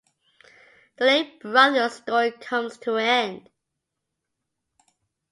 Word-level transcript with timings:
The 0.97 1.05
lay 1.05 1.37
brother's 1.37 1.93
story 1.97 2.31
comes 2.31 2.75
to 2.79 2.95
an 2.95 3.05
end. 3.05 3.49